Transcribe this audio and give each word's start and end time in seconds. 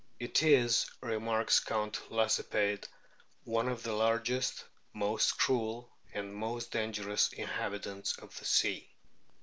"It 0.19 0.41
is," 0.41 0.89
remarks 0.99 1.59
Count 1.59 2.01
Lacepede, 2.11 2.87
"one 3.43 3.67
of 3.67 3.83
the 3.83 3.93
largest, 3.93 4.63
most 4.93 5.37
cruel, 5.37 5.91
and 6.11 6.33
most 6.33 6.71
dangerous 6.71 7.31
inhabitants 7.33 8.17
of 8.17 8.35
the 8.39 8.45
sea." 8.45 8.89